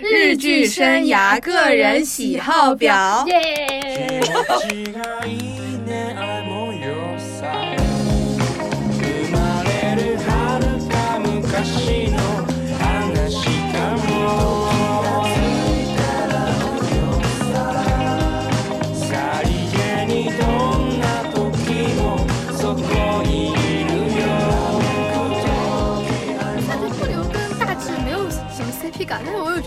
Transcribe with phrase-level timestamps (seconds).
[0.00, 3.24] 日剧生涯个人喜好表。
[3.28, 4.20] 耶！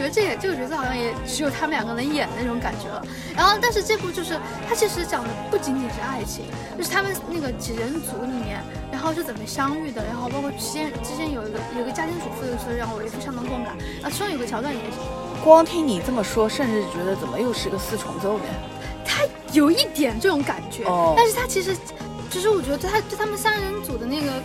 [0.10, 3.06] 得这个这个角色好像也只有他们两个能演的那种感觉了。
[3.36, 6.46] 然后，但是这部就是它其实讲的不仅仅是爱情，
[6.78, 8.60] 就是他们那个几人组里面，
[8.92, 13.78] 然后是怎么相遇的，然后包括之间之间有一个有一个家庭主妇的事让我也非常的共感。
[14.02, 14.82] 啊，其中有个桥段也，
[15.44, 18.46] 光听你这么说，甚至觉得怎么又是个四重奏呢？
[19.06, 19.24] 它
[19.54, 20.84] 有一点这种感觉，
[21.16, 21.78] 但是它其实。
[22.32, 23.98] 其实我觉得他对他们三人组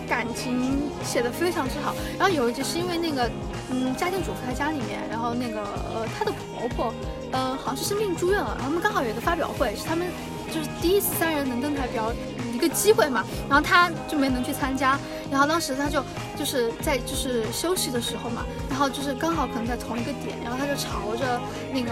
[0.09, 1.95] 感情写的非常之好。
[2.19, 3.31] 然后有一集是因为那个，
[3.71, 6.95] 嗯，家庭主妇在家里面，然后那个呃，她的婆婆，
[7.33, 10.07] 呃，好像是生病住院了，然后他们刚好有一个发表会，是他们
[10.53, 12.13] 就是第一次三人能登台表
[12.53, 14.99] 一个机会嘛，然后她就没能去参加。
[15.31, 16.05] 然后当时她就
[16.39, 21.41] 就是在就是休息的时候嘛，然后就是刚好可能在同一个点，然后她就朝着
[21.73, 21.91] 那个。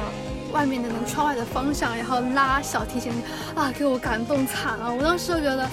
[0.53, 3.11] 外面的那个窗外的方向，然后拉小提琴，
[3.55, 4.95] 啊，给我感动惨了。
[4.95, 5.69] 我当时就觉得，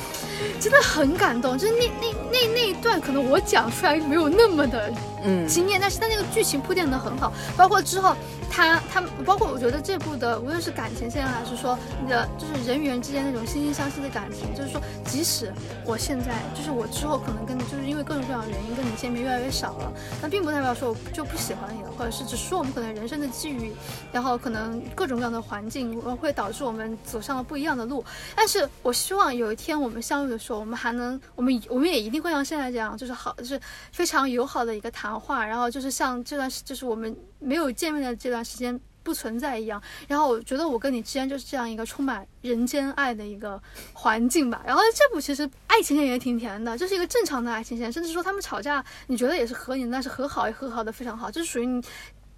[0.60, 1.58] 真的很感动。
[1.58, 4.92] 就是那那那那一段，可能我讲出来没有那么的。
[5.24, 8.16] 嗯，惊艳，但是他那个剧情铺垫的很好，包括之后
[8.50, 15.52] 他他包括我觉得这部的无论是感情线还是说你的就是人与人之间那种惺惺相惜的感情，就是说即使
[15.86, 23.74] 我现在就是我之后可能跟你就是因为各种各样的原因跟你见面越来越少了，那并不代表说我就不喜欢你了，或者是只是说我们可能人生的际遇，
[24.14, 28.04] 然后可能各种各样的环境会导致我们走上了不一样的路，
[28.36, 33.60] 但是我希望有一天我们相遇的时候，我们还能我们我们也一定会像现在这样，就是好就是
[33.92, 35.09] 非常友好的一个谈。
[35.10, 39.82] 谈话，然后就是像这段时，就是我们没有见面的这段时间不存在一样。
[40.08, 43.60] 然后我觉得我跟你之间就是这样一个充满人间爱的一个
[43.94, 44.62] 环境吧。
[44.64, 51.84] 然后这部其实爱情线也挺甜的，就是一个正常的爱情线，甚至说他们吵架，你觉得也是合理，但是和好也和好的非常好，就是属于你，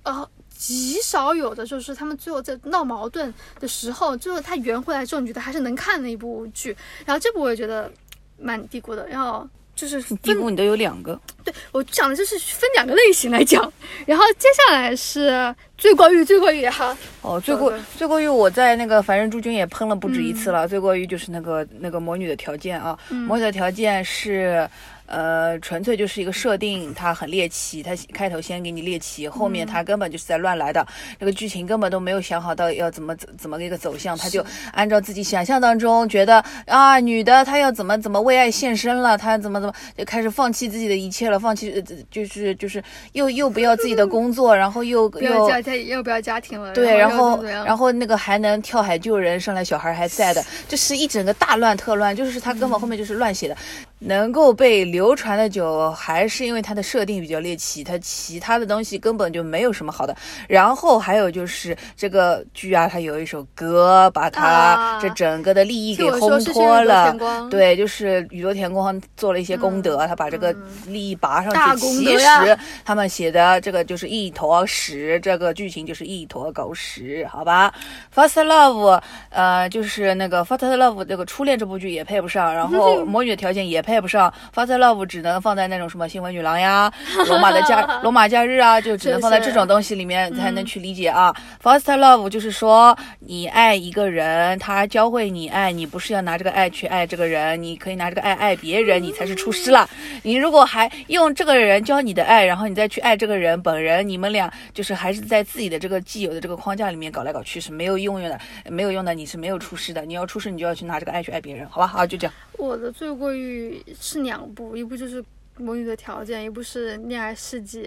[0.03, 6.78] 呃，极少有的就是他们最后在闹矛盾的时候，最后他圆回来之后，你觉得还是能看的一部剧。
[7.06, 7.91] 然后这部我也觉得
[8.38, 9.46] 蛮低估的，然后。
[9.88, 11.19] 就是低谷，你都有两个。
[11.44, 13.62] 对我讲的就是分两个类型来讲，
[14.06, 16.96] 然后接下来是最过于，最过于哈。
[17.22, 20.68] 哦，最过最过于，我在那个凡人诸君也喷了不止一次了。
[20.68, 24.70] 最过于就是那个那个魔女的条件啊，魔女的条件是。
[25.11, 30.88] 呃，纯粹就是一个设定，它很猎奇，它开头先给你猎奇，后面它根本就是在乱来的，
[31.19, 34.41] 这个剧情根本都没有想好到要怎么怎怎么一个走向，他就
[34.72, 53.57] 按照自己想象当中觉得啊，女的她要怎么怎么为爱献身了，她怎么怎么就开始放弃自己的一切了，放弃就是就是又又不要自己的工作，然后又又家家又不要家庭了，对，然后然后那个还能跳海救人，生来小孩还在的，这是一整个大乱特乱，就是他根本后面就是乱写的，
[53.99, 55.00] 能够被流。
[55.01, 60.16] 流传的久，还是因为它的设定比较猎奇，它其他的东西根本就没有什么好的。
[60.47, 67.17] 然后还有就是这个剧啊，它有一首歌，把它这整个的利益给烘托了。
[67.50, 71.79] 对，就是宇多田光做了一些功德，他把这个利益拔上去。
[71.79, 77.73] 其实他们写的这个就是一坨屎，这个剧情就是一坨狗屎，好吧
[78.13, 79.01] ？First Love，
[79.31, 84.91] 呃，就是那个 First Love 这个初恋这部剧也配不上，然后 魔女的条件也配不上 First Love。
[85.06, 86.91] 只能放在那种什么新闻女郎呀、
[87.28, 91.35] 罗马的假、 罗马假日啊，就只能放在这种东西里面才能去理解啊。
[91.62, 99.90] First love 就是说你爱一个人，他教会你爱你，不是要拿这个爱去爱这个人，你可以拿这个爱爱别人，你才是出师了。
[100.24, 110.06] 你如果还用这个人教你的爱，然后你再去爱这个人本人，你们俩就是还是在自己的这个既有的这个框架里面搞来搞去是没有用用的，没有用的，你是没有出师的。
[110.06, 111.88] 你要出师，你就要去拿这个爱去爱别人，好吧？
[111.88, 112.34] 好，就这样。
[112.58, 114.72] 我的罪过于是两部。
[114.81, 115.22] 一部就是
[115.58, 117.84] 《魔女的条件》，一部是《恋爱世纪》。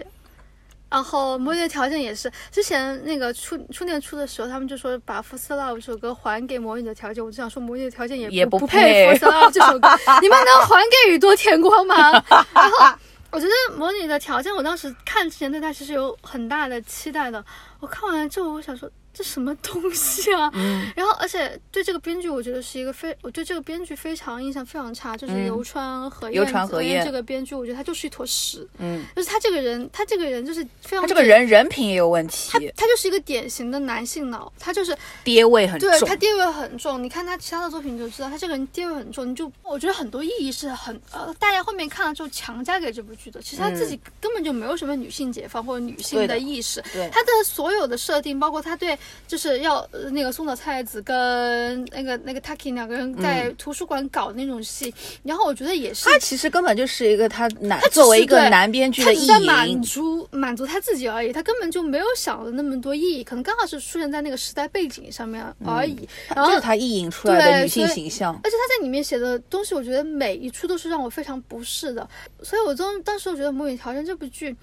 [0.89, 9.89] 然后《魔女的条件》也是之前那个初初恋初的时候，他们就说把《First Love》这首歌还给《魔女的条件》，我就想说《魔女的条件》也不配《First Love》这首歌，
[10.21, 12.11] 你们能还给宇多田光吗？
[12.29, 12.97] 然后
[13.31, 17.43] 我觉得《魔女的条件》，我当时看之前对它其实有很大的期待的。
[17.79, 20.49] 我看完了之后，我想说，这什么东西啊？
[20.53, 28.67] 嗯， 然后而且对这个编剧，我觉得是一个非，我对这个编剧非常印象非常差，就是游川和游川和彦这个编剧，我觉得他就是一坨屎。
[28.79, 32.49] 嗯，就是他这个人，他这个人就是非常，他这个人人品也有问题。
[32.51, 35.89] 他他就是一个典型的男性脑，他就是爹味很重。
[35.89, 39.29] 对他爹味很重，你看他其他的作品就知道，他这个人爹味很重。
[39.29, 46.81] 你就我觉得很多意义是很呃，大家后面看了之后强加给这部剧的，其实他自己根本就没有什么女性解放或者女性的意识。
[46.91, 48.97] 对他的所有的设定，包括他对
[49.27, 49.87] 就是要。
[50.11, 66.07] 那个松岛菜子跟那个那个 Taki 两个人在图书馆搞那种戏，然后我觉得也是，他其实根本就是一个他男他作为一个男编剧的意淫，满足满足他自己而已，他根本就没有想了那么多意义，可能刚好是出现在那个时代背景上面而已。
[66.27, 72.07] 然后这是他意淫出来的女性形象，而且他在里面写的东西，我觉得每一处都是让我非常不适的，
[72.43, 74.55] 所以我当当时我觉得《母女条件》这部剧。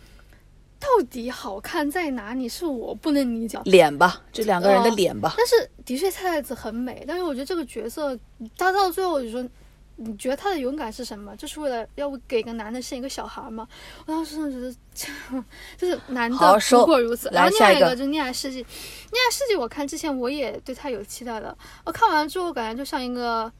[0.82, 2.48] 到底好看在哪里？
[2.48, 3.56] 是我不能理解。
[3.66, 5.32] 脸吧，这两个人的脸吧。
[5.38, 7.04] 但是的确，菜菜子很美。
[7.06, 8.18] 但是我觉得这个角色，
[8.58, 9.48] 他到最后我就说，
[9.94, 11.36] 你觉得他的勇敢是什么？
[11.36, 13.68] 就是为了要给个男的生一个小孩吗？
[14.04, 15.44] 我当时真的觉得，
[15.78, 17.30] 就是男的不过如此。
[17.32, 18.64] 然后另外一个就是《恋爱世纪》，
[19.12, 23.50] 《恋爱世纪》我看之前我也对他有期待的，我看完之后感觉就像一个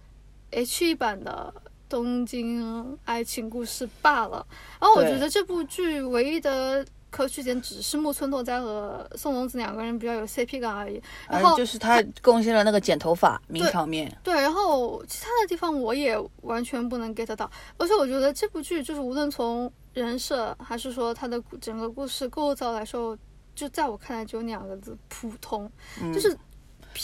[0.51, 1.55] H 版的
[1.89, 4.45] 东京爱情故事罢了。
[4.81, 6.85] 然后我觉得这部剧唯一的。
[7.13, 14.11] 可取点只是木村拓哉和宋龙子两个人比较有 CP 感而已，然后就是他贡献了那个剪头发名场面。
[14.25, 23.17] 对，然后其他的地方我也完全不能 get 到，而且我觉得这部剧就是无论从人设还是说它的整个故事构造来说，
[23.55, 25.71] 就在我看来只有两个字：普通，
[26.13, 26.37] 就是。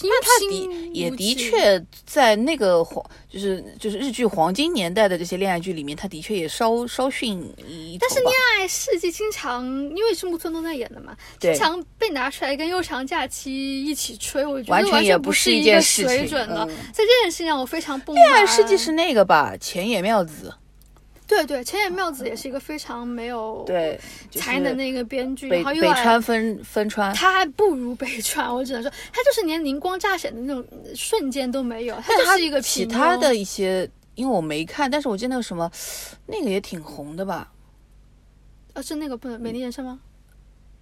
[0.02, 16.66] 那他的也的确在那个黄，就是就是日剧黄金年代的这些恋爱剧里面，他的确也稍稍逊一但是恋爱世纪经常因为是木村都在演的嘛，经常被拿出来跟悠长假期一起吹，我觉得完全也不是一个水准的。
[16.66, 18.22] 所以这件事情上我非常不满。
[18.22, 19.56] 恋爱世纪是那个吧？
[19.58, 20.52] 浅野妙子。
[21.28, 24.00] 对对，千野妙子也是一个非常没有对
[24.32, 35.70] 才能的一个编剧，然后又北川分分川，他还不如北川，我只能说他就是连灵光乍现的那种瞬间都没有，他就是一个其他的一些，因为我没看，但是我记得那个什么，
[36.26, 37.52] 那个也挺红的吧？
[38.72, 40.00] 啊，是那个不能美丽人生吗？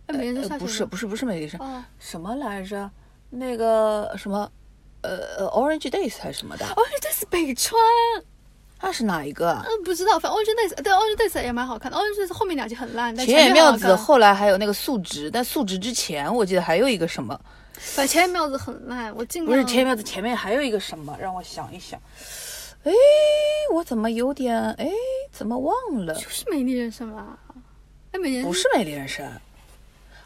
[0.06, 2.88] 美丽人生不是不是不是美丽人生，什么来着？
[3.31, 4.48] 那个什么
[5.02, 7.75] 呃 Orange Days 还是什么的？Orange Days 北川。
[8.82, 9.52] 那是哪一个？
[9.64, 10.19] 嗯，不知道。
[10.19, 13.14] 反正《Orange Days》对《Orange Days》也蛮好看的，《Orange Days》后面两集很烂。
[13.17, 17.38] 但前野妙子后来还有那个素质，但素质之前我记得还有一个什么？
[17.78, 19.52] 反正前野妙子很烂，我尽量。
[19.52, 21.17] 不是前野妙子前面还有一个什么？
[21.20, 22.00] 让我想一想。
[22.84, 22.93] 哎，
[23.73, 24.88] 我怎么有点哎？
[25.32, 25.75] 怎么忘
[26.06, 26.14] 了？
[26.14, 27.38] 就是《美丽人生》吧？
[28.12, 29.26] 哎，美丽人生不是《美丽人生》。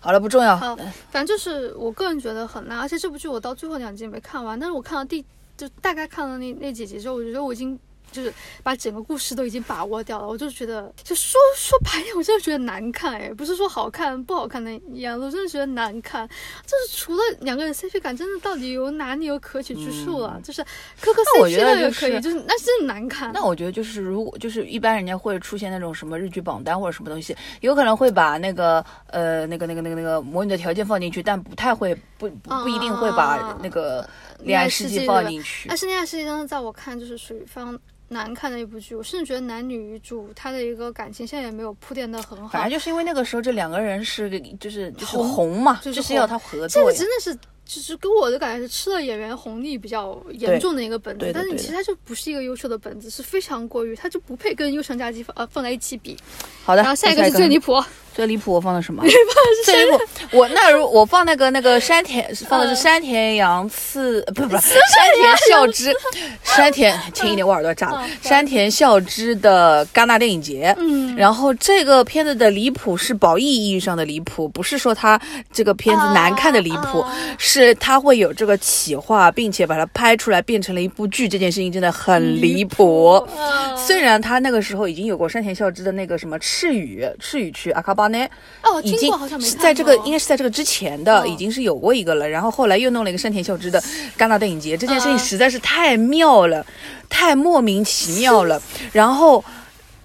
[0.00, 0.56] 好了，不重要。
[0.56, 0.76] 好，
[1.10, 5.24] 反正就是我个人觉得很烂，而且这部剧我到最后两集没看完，但是我看到第
[5.56, 7.78] 就大概看了那那几集之后，我觉得我已经。
[8.10, 16.28] 就是把整个故事都已经把握掉了，我就觉得，就说说白点，我真的觉得难看哎，不是说好看不好看的样子，我真的觉得难看。
[16.66, 20.40] 就是除了两个人 CP 感，真的到底有哪里有可取之处了？
[20.42, 20.62] 就是
[21.00, 23.32] 磕磕 CP 的也可以，就是那真的难看。
[23.32, 34.08] 那我觉得就是如果就是一般人家会出现那种什么日剧榜单或者什么东西，有可能会把那个呃那个那个那个那个魔女的条件放进去，但不太会不不不一定会把那个
[34.42, 35.68] 恋爱世界放进去。
[35.68, 37.78] 但是恋爱世界真的在我看就是属于非常。
[38.12, 42.48] 难看的一部剧，我甚至觉得男女主他的一个感情现在也没有铺垫的很好。
[42.48, 44.28] 反正就是因为那个时候这两个人是
[44.58, 46.68] 就是就是红嘛，就是要他合作。
[46.68, 47.38] 这个真的是。
[47.62, 56.16] 就是给我的感觉是吃了演员红利比较严重的一个本子，但是你其实它就不是一个优秀的本子，是非常过于，它就不配跟《优胜假期》呃放在一起比。
[56.64, 57.80] 好的，然后下一个是最离谱，
[58.14, 59.04] 最离谱我放的什么？
[59.64, 59.98] 最离谱
[60.32, 64.72] 我那如我放那个那个山田放的是山田洋次，不不山
[65.14, 65.94] 田孝之，
[66.42, 70.74] 山田轻一点我耳朵炸了，山田孝之的戛纳电影节。
[70.78, 75.20] 嗯，然后这个片子的离谱是褒义意义上的离谱，不是说他
[75.52, 77.04] 这个片子难看的离谱，
[77.38, 77.60] 是。
[77.60, 83.22] 是他会有这个企划，并且把它拍出来变成了一部剧，这件事情真的很离谱。
[83.76, 88.24] 虽然他那个时候已经有过山田孝之的那个什么赤羽赤羽区阿卡巴内，
[88.62, 92.28] 哦，已经是在这个应该是在这个之前的，已经是有过一个了。
[92.28, 93.82] 然后后来又弄了一个山田孝之的
[94.18, 96.64] 戛纳电影节，这件事情实在是太妙了，
[97.08, 98.60] 太莫名其妙了。
[98.92, 99.44] 然后。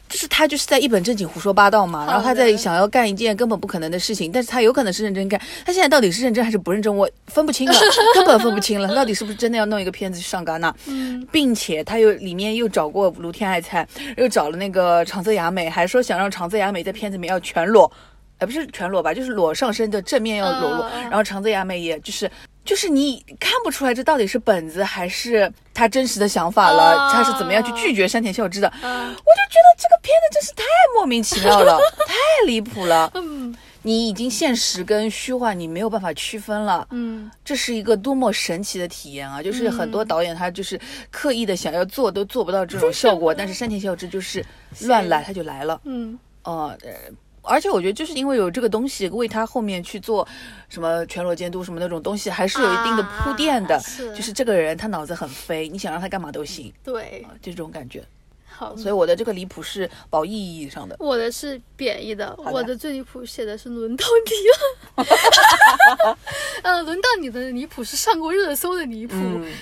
[0.08, 7.74] 就是他就是在一本正经胡说八道嘛，然后他在想要干一件根本不可能的事情，但是他有可能是认真干，他现在到底是认真还是不认真，我分不清了，
[8.14, 10.74] 根本分不清了，到底是不是真的要弄一个片子去上戛纳？
[10.86, 13.86] 嗯，并且他又里面又找过卢天爱菜，
[14.18, 17.92] 又找了那个长泽雅美，还说想让长泽雅美在片子里面要全裸，
[18.38, 22.30] 哎，不是全裸吧，就是裸上身的正面要裸露，然后长泽雅美也就是
[22.66, 28.68] 就是你看不出来这到底是本子还是他真实的想法了，他是怎么样去拒绝山田孝之的？
[28.68, 30.64] 我就觉得这个片子真是太
[30.96, 32.16] 莫名其妙了， 太
[32.48, 33.12] 离谱了。
[33.14, 36.88] 嗯，你已经现实跟虚幻你没有办法区分了。
[36.90, 39.44] 嗯，这是一个多么神奇的体验啊！
[39.44, 40.80] 就是很多导演他就是
[41.12, 44.44] 刻意的想要做都做不到这种效果，但是山田孝之就是
[44.82, 45.80] 乱来他就来了。
[45.84, 46.76] 嗯，呃。
[47.46, 50.28] 而且我觉得，就是因为有这个东西为他后面去做
[50.70, 53.80] 什么全裸监督什么那种东西，还是有一定的铺垫的。
[53.80, 56.74] 是，就是这个人他脑子很飞，你想让他干嘛都行。
[56.84, 58.04] 对，就这种感觉。
[58.56, 60.96] 好，所以我的这个离谱是褒义意义上的。
[61.00, 64.06] 我的是贬义的，我的最离谱写的是轮到
[64.96, 66.16] 你了。
[66.64, 69.16] 呃，轮到你的离谱是上过热搜的离谱，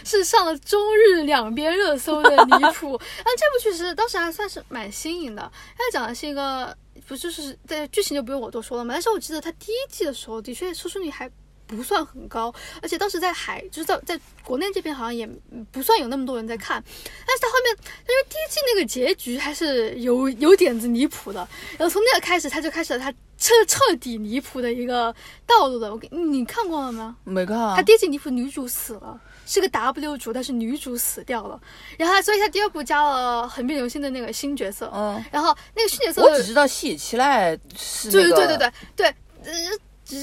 [0.06, 2.94] 是上了中日两边热搜的离谱。
[3.26, 6.76] 啊，这部剧是当时还算是蛮新颖的，它讲的是一个。
[7.06, 8.94] 不就是在剧情就不用我多说了嘛？
[8.94, 11.30] 但是我记得他第一季的时候，的确收视率还
[11.68, 15.28] 不算很高，而且当时在海，就是在在国内这边好像也
[15.72, 16.84] 不算有那么多人在看。
[16.84, 17.76] 但是他后面，
[18.08, 25.14] 因为第一季那个结局还是有有点子离谱的，然后从那个开始，他就开始了他彻彻底离谱的一个
[25.48, 25.92] 道路的。
[25.92, 27.16] 我给你看过了吗？
[27.24, 27.58] 没看。
[27.76, 29.20] 他第一季离谱，女主死了。
[29.46, 31.60] 是个 W 主，但是女主死掉了，
[31.98, 39.08] 然后所以他第二部加了横滨流星的那个新角色，嗯，然后那个新角色我只知道细野七濑是对对对对对，
[39.44, 39.54] 呃。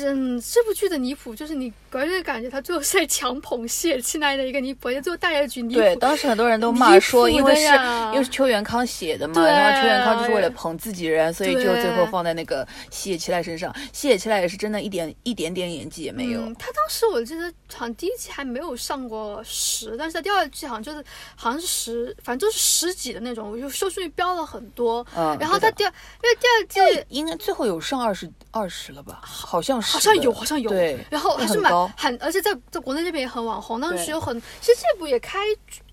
[0.05, 5.81] 嗯，这部剧的离谱就是你个人感觉他最后是在强捧谢七奈的一个离谱，而且最后大结局离谱。
[5.81, 13.75] 对，当时很多人都骂说，因为是因为是邱元康写的嘛，然后邱元康就是为了捧自己人，所以就最后放在那个谢七奈身上。
[13.93, 16.41] 谢七奈也是真的一点一点点演技也没有。
[16.55, 21.05] 他当时我记得好像第一季还没有上过十，但是在第二季好像就是
[21.35, 25.05] 好像是十，反正就是十几的那种，就收视率飙了很多。
[25.17, 25.93] 嗯，然后他第二，
[26.23, 29.21] 因为第二季应该最后有上二十二十了吧？
[29.23, 29.91] 好像是。
[29.93, 30.71] 好像有，好像有。
[30.71, 33.81] 对，然后还是蛮很，而且在在国内这边也很网红。
[33.81, 35.39] 当时有很，其实这部也开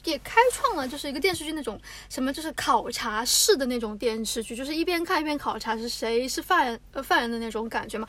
[0.03, 1.79] 也开创了，就是一个电视剧那种
[2.10, 8.08] 什么，就是考察式的那种电视剧，就是一边看一边考察是谁是犯人呃犯人的那种感觉嘛。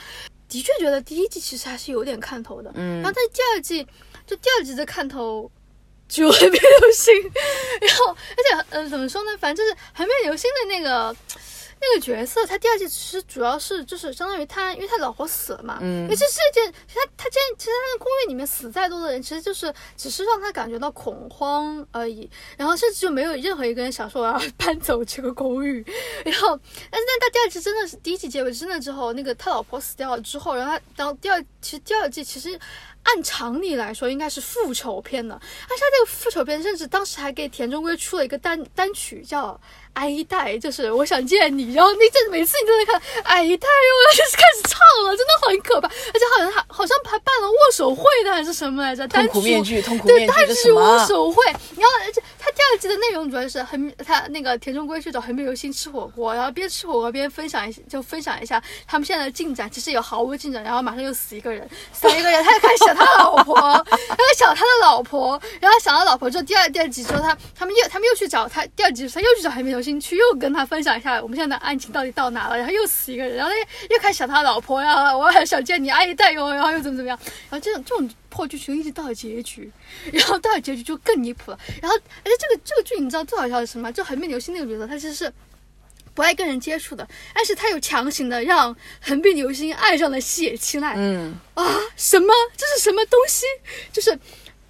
[0.48, 3.02] 的确觉得第一季其实还是有点看头的，嗯。
[3.02, 3.86] 然后在第二季，
[4.26, 5.50] 就第二季的看头
[6.08, 7.14] 就很没流星，
[7.82, 11.14] 然后而且呃怎么说呢，反正就是很没流星的那个。
[11.80, 25.84] 那个角色，他第二季其实主要是就是相当于他，因为他老婆死了嘛，嗯，因为这是一件，他他这其实他的公寓里面死再多的人，其实就是只是让他感觉到恐慌而已，然后甚至就没有任何一个人想说我要搬走这个公寓，
[26.24, 26.58] 然后，
[26.90, 32.58] 但是但他第二季真的是第一季结尾真的之后，那个他老婆死掉了之后，然后他然后第二其实第二季其实。
[33.04, 35.34] 按常理来说，应该是复仇片的。
[35.34, 39.52] 而且他这个复仇片，甚至当时还给田中圭出了一个单单曲，叫
[39.98, 41.74] 《爱一代》，就是我想见你。
[41.74, 45.88] 然后那阵每次你都在看《爱一代》，我就是开始唱了，真的很可怕。
[45.88, 49.08] 而且好像还好像还办了握手会的，还是什么来着？
[49.08, 51.44] 单曲面具，痛苦面具对，单曲握手会。
[51.46, 60.62] 然后而且他第二季的内容主要是很他那个田中圭去找横滨流星吃火锅，然后边吃火锅边分享一就分享一下他们现在的进展，其实有毫无进展。
[60.62, 62.98] 然后马上又死一个人，死一个人，他就开始想。
[62.98, 73.58] 他老婆，他在想他的老婆，然后想到老婆之后，第二第二集之后，他他们又他们又去找他，第二集他又去找海绵流星去，又跟他分享一下我们现在的案情到底到哪了，然后又死一个人，然后又
[73.94, 77.16] 又开始想他老婆呀，我还想见你阿姨代哟，然后又怎么怎么样，
[77.48, 79.70] 然后这种这种破剧情一直到了结局，
[80.12, 83.92] 然后到了结局就更离谱了，然后而且这个这个剧你知道最好笑的是什么？
[83.92, 85.32] 就横滨流星那个角色，他其实是。
[86.14, 90.92] 不爱跟人接触的，但是他又强行的让横滨流星爱上了西野七濑。
[90.96, 91.64] 嗯啊，
[91.96, 92.34] 什么？
[92.56, 93.46] 这是什么东西？
[93.92, 94.18] 就是。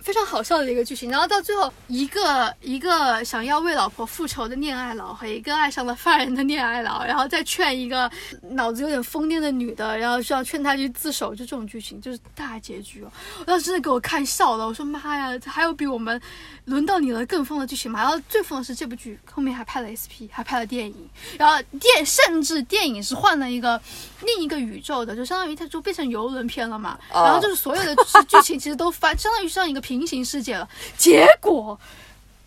[0.09, 8.11] 非常好笑的一个剧情，然后到最后，一个一个想要为老婆复仇的恋爱脑和一个爱上了犯人的恋爱脑，然后再劝一个
[8.53, 13.13] 脑子有点疯癫的女的，然后需要劝她去自首，就这种剧情就是大结局哦！
[13.41, 16.19] 我当时真的给我看笑了，我说妈呀，还有比我们
[16.65, 18.01] 轮到你了更疯的剧情吗？
[18.01, 23.79] 然后最疯的是这部剧后面还拍了 SP，还拍了电影，然后电甚至电影是换了一个
[24.23, 27.95] 另一个宇宙的，就相当于它就变成游轮片了嘛，然后就是所有的
[28.27, 29.98] 剧情其实都翻，相当于像一个平。
[29.99, 31.79] 平行世界了，结果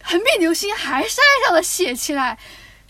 [0.04, 2.40] 横滨流星还是爱上了写起来。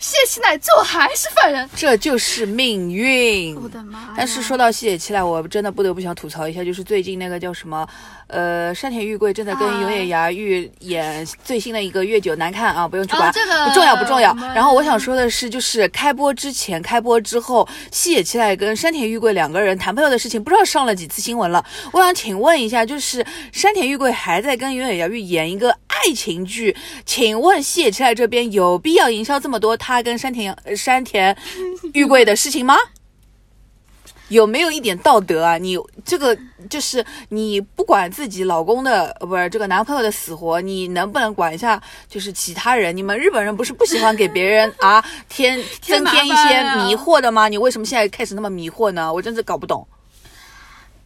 [0.02, 3.54] 谢七奈最后还是犯人，这就是命运。
[3.54, 4.12] 我的妈！
[4.16, 7.88] 但是说到谢七奈，我真的不得不想吐槽一下，就是最近那个叫什么，
[8.26, 14.36] 呃，山田裕贵正在跟永野芽郁演最新的一个月久难看啊，不用去管，不重要不重要。
[14.52, 21.64] 然后我想说的是，就是开播之前、开播之后，谢七奈跟山田裕贵两个人谈朋友的事情，不知道上了几次新闻了。
[21.92, 25.72] 我想请问一下，就是山田裕贵还在跟永野芽郁演一个
[26.04, 29.92] 爱情剧，请问谢七奈这边有必要营销这么多他？
[29.92, 31.36] 他跟山田山田
[31.92, 32.74] 玉贵的事情吗？
[34.28, 35.58] 有没有一点道德啊？
[35.58, 36.34] 你这个
[36.70, 41.78] 就是你不管自己老公的，不是这个男朋友的死活，你能不能管一下？
[42.08, 47.48] 就是其他人，你们日本人不是不喜欢给别人 啊添增添一些迷惑的吗？
[47.48, 49.12] 你为什么现在开始那么迷惑呢？
[49.12, 49.86] 我真是搞不懂。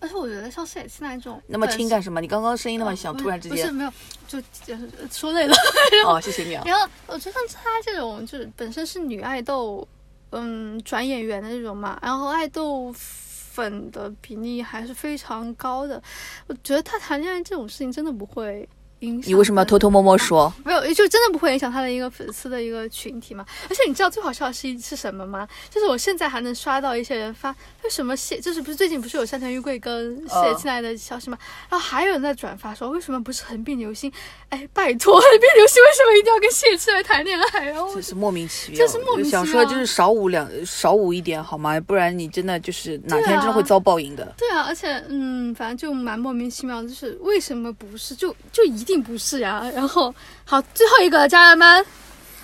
[0.00, 2.20] 而且我觉得像谢现那种那么轻干什么？
[2.20, 3.92] 你刚刚声音那么小，突然之间不是没有，
[4.28, 5.54] 就就是说累了。
[6.06, 6.62] 哦，谢谢你啊。
[6.66, 9.86] 然后我觉得像她这种，就是本身是女爱豆，
[10.30, 16.02] 嗯，转演员的那种嘛，然后爱豆粉的比例还是非常高的。
[16.46, 18.68] 我觉得她谈恋爱这种事情真的不会。
[19.10, 20.52] 你为什么要偷偷摸摸说？
[20.64, 23.44] 没有，就真的不会影响他的一个粉丝的一个群体嘛？
[23.68, 25.46] 而且你知道最好笑的是是什么吗？
[25.70, 27.50] 就是我现在还能刷到一些人发，
[27.82, 31.38] 为什么谢就是不是最近不是有山田裕贵跟谢亲爱的消息吗？
[31.68, 34.10] 然后还有人在转发说，为什么不是横滨流星？
[34.48, 37.64] 哎，拜托，横滨流星为什么一定要跟谢之来谈恋爱？
[37.66, 39.44] 然后这是莫名其妙，这是莫名其妙。
[39.44, 41.78] 想说就是少舞两少舞一点好吗？
[41.80, 44.34] 不然你真的就是哪天真的会遭报应的。
[44.36, 48.14] 对啊，而且嗯，反正就蛮莫名其妙，就是为什么不是？
[48.16, 49.64] 就就一定不是呀？
[49.74, 51.84] 然后，好，最后一个家人们。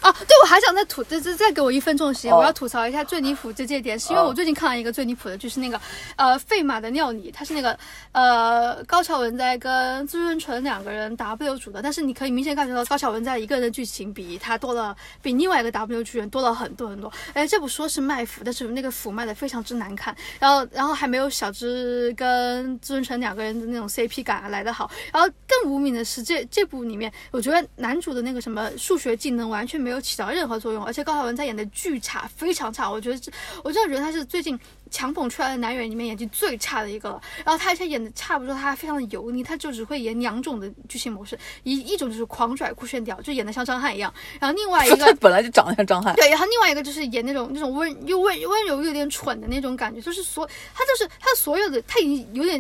[0.02, 5.80] 啊，对，我还想再吐，再再再给我一分钟的时间，我要吐槽一下最离谱的这点，是因为我最近看了一个最离谱的，就是那个，
[6.16, 7.78] 呃，费马的尿里，他是那个，
[8.11, 17.11] 呃，高桥文哉跟朱润纯两个人 W 组的，但是你可以明显感觉到高桥文哉一个人的剧情比他多了，比另外一个 W 剧人多了很多很多。
[17.32, 29.92] 哎，这部说是卖腐，但是那个腐卖的非常之难看，然后然后还没有小芝跟朱润纯两个人的那种 CP 感来得好，然后更无名的是这这部里面，我觉得男主的那个什么数学技能完全没有。
[29.93, 32.91] 没有起到任何作用，而且高晓文在演的巨差，非常差。
[32.91, 33.31] 我觉得这，
[33.63, 34.59] 我真的觉得他是最近
[34.91, 37.21] 强捧出来的男演员里面演技最差的一个了。
[37.45, 44.11] 然后他而且演的差不多，他非常的油腻，他就只会演两种的剧情模式，一一种就是狂拽酷炫屌，就演的像张翰一样。
[44.41, 46.31] 然后另外一个 本来就长得像张翰，对。
[46.31, 52.59] 然后另外一个就是演那种那种温又温温柔又有点蠢的那种感觉，就是所他就是他所有的他已经有点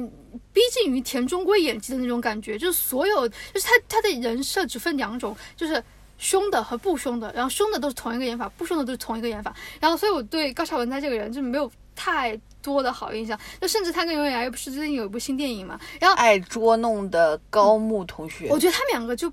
[0.52, 5.82] 逼近于田中圭演技的那种感觉，就是所有就是他他的人设只分两种，就是。
[6.22, 9.52] 凶的和不凶的，然后凶的都是同一个演法，不凶的都是同一个演法。
[9.80, 13.38] 然后，所以我对高桥文哉这个人就没有太多的好印象。
[13.60, 15.78] 就甚至他跟永远爱不是最近有一部新电影嘛？
[16.00, 19.30] 然后爱捉弄的高木同学，我觉得他们两个就。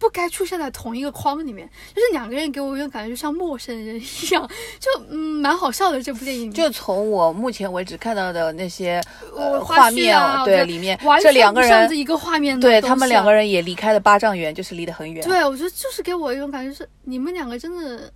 [0.00, 4.48] 不该出现在同一个框里面，就是两个人给我一种感觉，就像陌生人一样，
[4.80, 6.02] 就嗯，蛮好笑的。
[6.02, 9.00] 这部电影就从我目前为止看到的那些
[9.36, 15.22] 呃画面啊，对里面这两个人一个画面，对他们两个人也离开了八丈远，就是离得很远。
[15.22, 18.10] 对，我觉得就是给我一种感觉，是你们两个真的。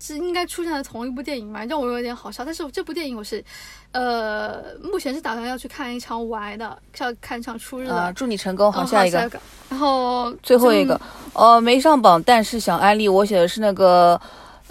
[0.00, 1.64] 是应该出现在同一部电影嘛？
[1.64, 2.44] 让我有点好笑。
[2.44, 3.44] 但是这部电影我是，
[3.92, 8.12] 呃，目前是打算要去看一场玩的，要看一场初日的。
[8.14, 9.30] 祝你成功，好，下一个。
[9.68, 11.00] 然后最后一个，
[11.34, 13.08] 呃，没上榜，但是想安利。
[13.08, 14.20] 我写的是那个。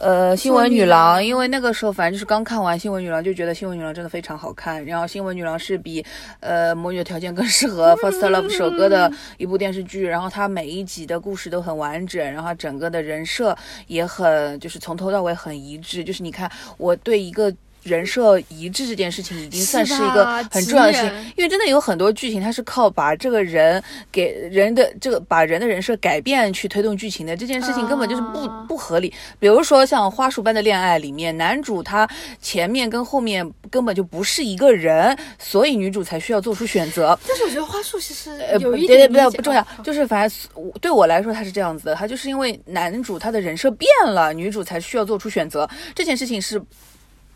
[0.01, 4.83] 呃，新闻女郎，因为那个时候反正就是刚看完新闻女郎，就觉得新闻女郎真的非常好看。
[4.83, 6.03] 然后新闻女郎是比
[6.39, 10.07] 呃魔女的条件更适合 First Love 首歌的一部电视剧。
[10.07, 16.03] 然后它每一集的故事都很完整，然后整个的人设也很就是从头到尾很一致。
[16.03, 17.53] 就是你看我对一个。
[17.84, 29.12] 人设一致这件事情已经算是一个很重要的事情，因为真的有很多剧情它是靠把这个人给人的这个把人的人设改变去推动剧情的，这件事情根本就是不不合理。
[29.39, 32.08] 比如说像《花束般的恋爱》里面，男主他
[32.41, 37.17] 前面跟后面根本就不是一个人，所以女主才需要做出选择。
[37.28, 46.62] 但是我觉得花束其实呃有一点不不重要，就是反正对我来说他是这样子的，他就是因为男主他的人设变了，女主才需要做出选择，这件事情是。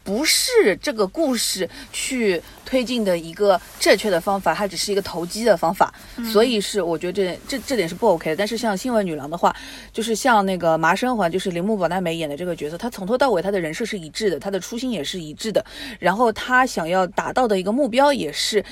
[0.05, 5.91] 不是这个故事去推进的一个正确的方法，它只是一个投机的方法，
[6.31, 8.35] 所以是我觉得这这这点是不 OK 的。
[8.35, 9.53] 但是像新闻女郎的话，
[9.91, 15.65] 就是像那个麻生环，就是铃木保奈美演的这个角色，她从头到尾她的人设是一致的，她的初心也是一致的，
[15.99, 18.63] 然后她想要达到的一个目标也是。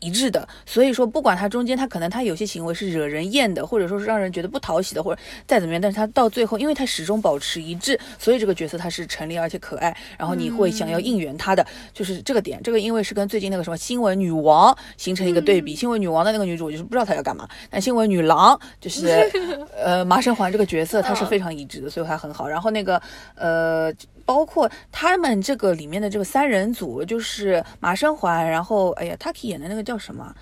[0.00, 12.60] 一致的，所以说不管他中间他可能他有些行为是惹人厌的，或者说是让人觉得不讨喜的，或者再怎么样，但是他到最后，因为他始终保持一致，所以这个角色他是成立而且可爱，然后你会想要应援他的，就是这个点。
[12.62, 19.30] 这个因为是跟最近那个什么新闻女王形成一个对比，新闻女王的那个女主就是不知道她要干嘛，但新闻女郎就是
[19.76, 22.48] 呃麻生环这个角色，她是非常一致的，所以还很好。
[22.48, 23.00] 然后那个
[23.34, 23.92] 呃。
[24.30, 30.32] 包括他们这个里面的这个三人组，就是马生环，然后哎呀，Taki 演的那个叫什么？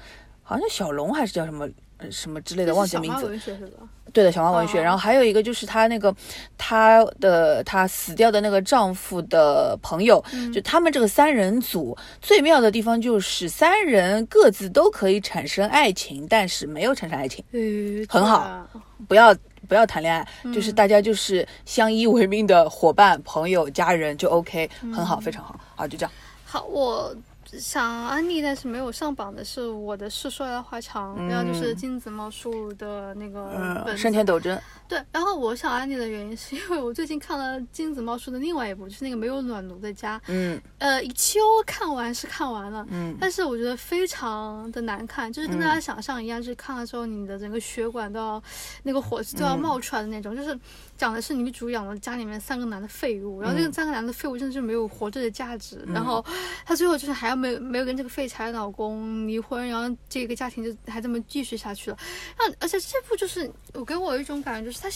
[0.42, 1.66] 好像小龙还是叫什么
[2.10, 3.40] 什么之类的，忘记名字。
[4.12, 4.82] 对的，小花文学。
[4.82, 6.14] 然后还有一个就是她那个
[6.58, 10.22] 她的她死掉的那个丈夫的朋友，
[10.52, 17.42] 就他们这个三人组最妙的地方就是三人各自都可以产生爱情，但是没有产生爱情，
[18.06, 18.66] 很好，
[19.08, 19.34] 不要。
[19.66, 26.12] 不要谈恋爱，就是大家就是相依为命的伙伴、朋友、家人就 OK，很好，非常好，好就这样。
[26.44, 34.60] 好，我想安利，但是没有上榜的是我的是说来话长，然后就是金子茂树的那个本山田斗真。
[34.88, 40.20] 对，然后我想安利的原因是因为我最近看了金子茂树的另外一部，就是那个没有暖炉的家。
[40.28, 40.58] 嗯。
[40.78, 48.42] 呃，一秋看完是看完了，嗯，但是我觉得非常的难看，就是跟大家想象一样，就是看了之后你的整个血管都要
[48.82, 50.58] 那个火气都要冒出来的那种，就是
[50.96, 56.24] 讲的是女主养了家里面三个男的废物，然后这个三个男的废物真的是没有活着的价值，然后
[56.64, 61.98] 她最后就是还要没有没有跟这个废柴老公离婚，然后这个家庭就还这么继续下去了，
[62.38, 64.77] 然后而且这部就是我给我一种感觉就是。
[64.82, 64.88] 他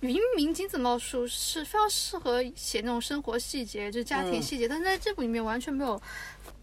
[0.00, 6.00] 明明金子茂树是非常适合写那种生活细节，就家庭细节，但是在这部里面完全没有，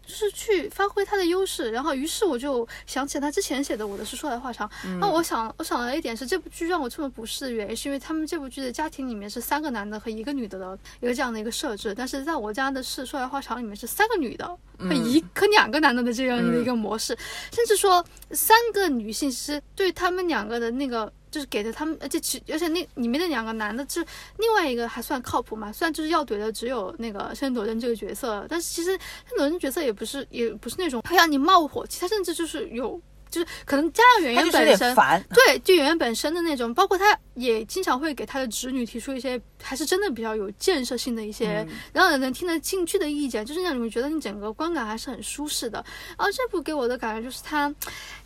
[0.06, 1.70] 就是去发挥他的优势。
[1.70, 4.66] 然后，于是我就想起他之前写的《我的是说来话长》。
[4.98, 14.46] 那我想，我想了一点是，这部剧让我这么不适的原因，是因为他们这部剧的家庭里面是三个男的和一个女的的一个这样的一个设置，但是在我家的是说来话长里面是三个女的
[14.78, 17.14] 和一和两个男的的这样的一个模式，
[17.52, 21.12] 甚至说三个女性其实对他们两个的那个。
[21.36, 24.02] 就是给的他们，而且其而且那里面的两个男的，是
[24.38, 25.70] 另外一个还算靠谱嘛？
[25.70, 32.98] 虽然就是要怼的只有那个申斗真这个角色，但是其实申斗真角色也不是也不是那种会让你冒火气，他甚至就是有。
[33.36, 34.94] 就是可能加上演员本身，
[35.28, 45.84] 对，就演员本身的那种，包括他也经常会给他的侄女提出一些还是真的比较有建设性的一些让人能听得进去的意见，就是让你们觉得你整个观感还是很舒适的。
[46.16, 47.68] 然后这部给我的感觉就是他，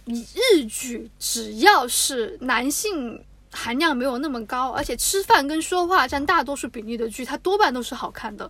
[0.04, 3.20] 日剧只要是男性
[3.50, 8.48] 含量没有那么高，而且吃饭跟说话占大多数比例的剧，它多半都是好看的。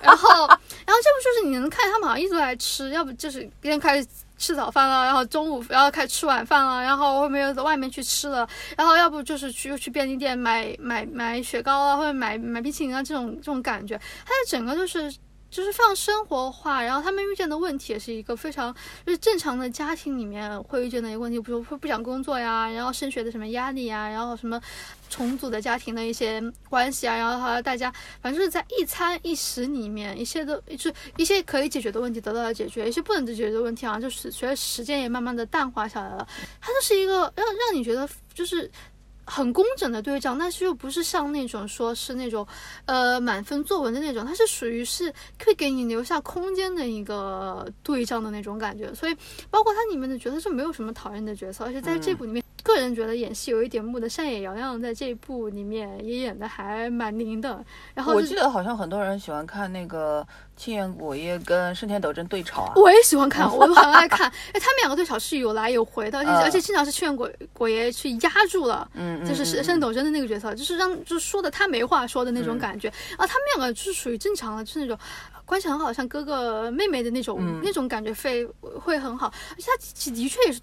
[0.00, 4.08] 然后， 然后这部就是你能看他们好像一直在吃，要不就是今天开始。
[4.40, 15.14] 吃早饭了，然后中午然后开始吃晚饭了，然后后面又在外面去吃了，然后要不就是去又去便利店买买买雪糕啊，或者买买冰淇淋啊，这种这种感觉，它的整个就是
[15.50, 24.60] 就是非常生活化，然后他们遇见的问题也是一个非常就是正常的家庭里面会遇见的一个问题，比如会不想工作呀，然后升学的什么压力呀，然后什么。
[25.12, 36.24] 重组的家庭的一些关系啊，然后和大家，反正就是在一餐一食里面，一切都就一些可以解决的问题得到了解决，一些不能解决的问题好像就是随着时间也慢慢的淡化下来了。
[36.60, 38.70] 它就是一个让让你觉得就是
[39.30, 42.46] 很工整的对仗，但是又不是像那种说是那种
[42.86, 48.92] 呃满分作文的那种，它是属于是可以给你留下空间的一个对仗的那种感觉。
[48.92, 49.16] 所以
[49.48, 52.44] 包括它里面的角色是没有什么讨厌的角色，而且在这部里面。
[52.62, 57.64] 个人觉得演戏有一点木的，山野遥遥在这一部里面也演的还蛮灵的。
[57.94, 62.72] 然后我记得好像很多人喜欢看那个青岩果叶跟盛田斗真对吵啊。
[62.76, 64.28] 我也喜欢看， 我很爱看。
[64.28, 72.88] 哎，他们两个对吵是有来有回的，而且而且经常是青原果果爷去压住了，嗯，就是盛田斗真的那个角色，就是让就是说的他没话说的那种感觉。
[73.10, 74.98] 然后他们两个就是属于正常的，就是那种。
[75.50, 78.46] 关系很好，像哥哥妹妹的那种那种感觉，会
[78.78, 79.26] 会很好。
[79.26, 79.76] 而且他
[80.12, 80.60] 的确也是，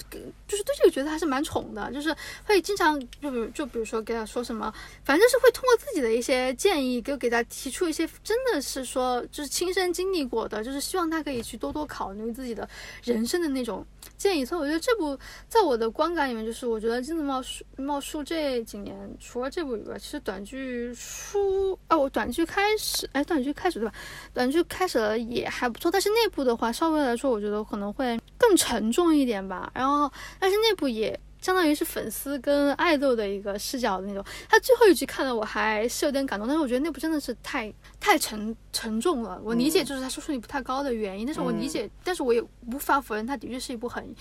[0.48, 4.74] 就是对这个角色还是蛮宠的，就是会经常就比如就比如说给他说什么，
[5.04, 12.68] 反正是会通过自己的一些建议，给给他提出一些真的是说就是亲身经历过的，就是希望他可以去多多考虑自己的
[13.04, 13.86] 人生的那种。
[14.18, 23.94] 建议，所以我觉得这部在我的观感里面，就是我觉得金子茂树茂树这几年除了这部以外，其实短剧书，哦，我短剧开始，哎，短剧开始对吧？
[24.34, 29.72] 短剧开始了也还不错，但是内部的话，稍微来说，我觉得可能会更沉重一点吧。
[29.74, 31.18] 然后，但是内部也。
[31.40, 39.40] 相当于是粉丝跟爱豆的一个视角的那种，他最后一集看了我还是有点感动，但是我觉得内部真的是太太沉沉重了。
[39.44, 44.14] 我理解就是他收视率不太高的原因，但是我理解，但是我也无法否认，他的确是一部很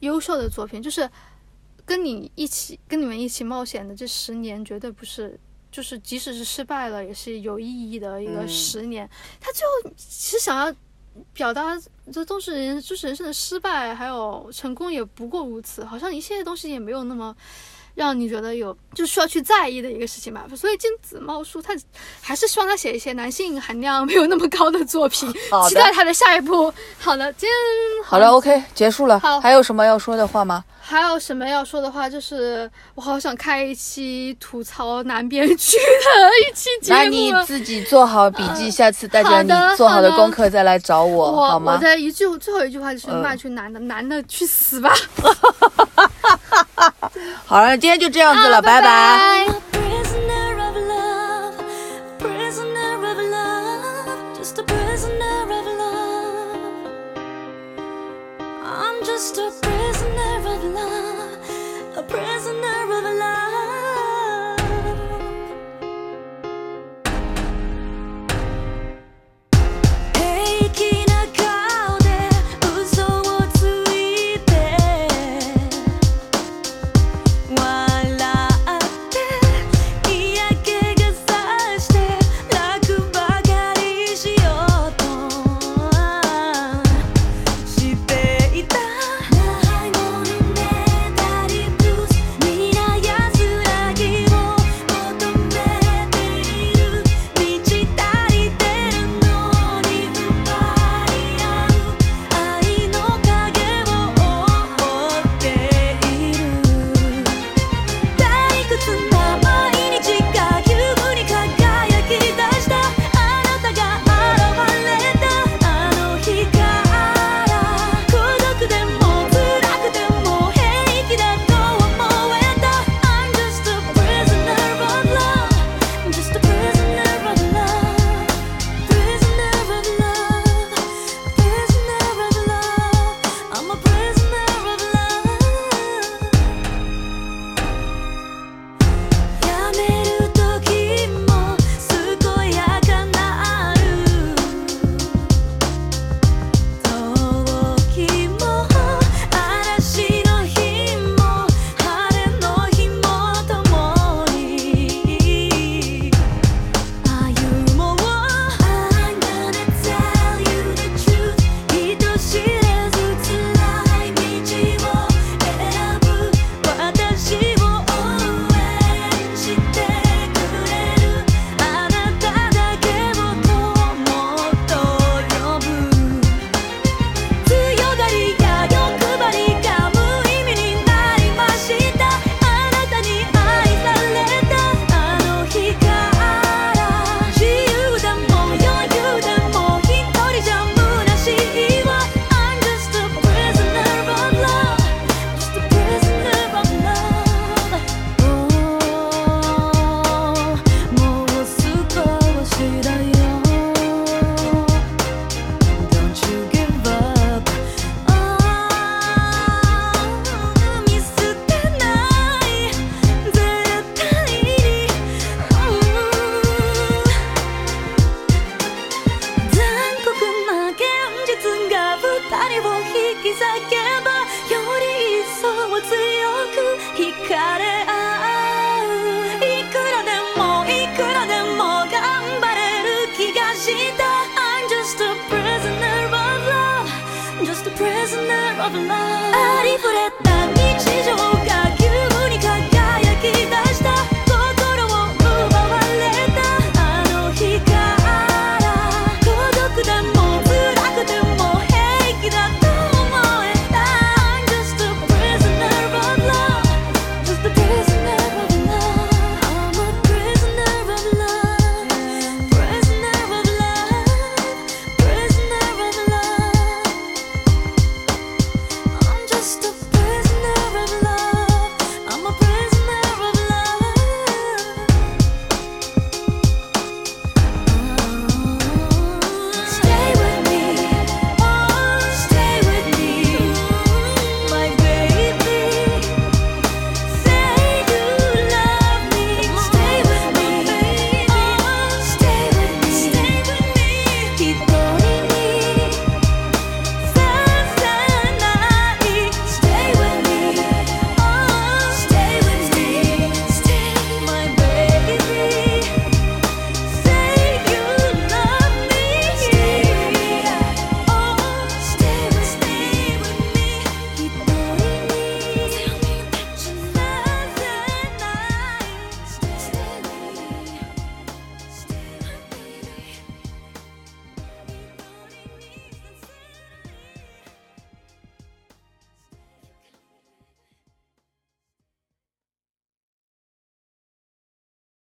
[0.00, 0.82] 优秀的作品。
[0.82, 1.08] 就是
[1.84, 5.38] 跟你一起跟你们一起冒险的这十年，绝对不是
[5.72, 9.10] 就是即使是失败了，也是有意义的一个十年。
[9.40, 10.72] 他最后其实想要。
[11.34, 11.78] 表达
[12.10, 17.36] 这都是人，就是人生的失败，还有成功也不过如此，好像一切东西也没有那么
[17.94, 20.44] 让你觉得有就需要去在意的一个事情吧。
[20.56, 21.74] 所以金子茂树他
[22.20, 25.32] 还是希望他写一些男性含量没有那么高的作品，
[25.68, 26.72] 期待他的下一部。
[26.98, 29.18] 好的，今天好了，OK，结束了。
[29.20, 30.64] 好，还有什么要说的话吗？
[30.84, 32.10] 还有什么要说的话？
[32.10, 36.98] 就是我好想开一期吐槽男编剧的一期节目。
[36.98, 41.74] 那你自己做好笔记，下次带着你做好的功课再来找我，好吗？
[41.74, 44.92] 我的一句最后一句话就是骂群男的，男的去死吧！
[47.46, 49.62] 好了今天就这样子了拜拜。
[59.22, 59.61] just a